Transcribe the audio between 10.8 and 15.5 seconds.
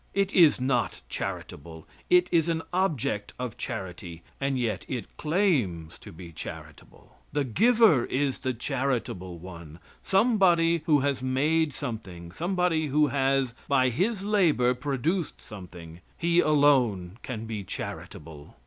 who has made something, somebody who has by his labor produced